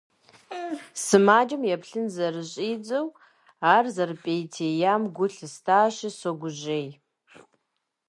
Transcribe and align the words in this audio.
Сымаджэм 1.03 1.63
еплъын 1.75 2.07
зэрыщӀидзэу, 2.15 3.07
ар 3.73 3.85
зэрыпӀейтеям 3.95 5.03
гу 5.15 5.25
лъыстащи, 5.33 6.09
согужьей. 6.19 6.87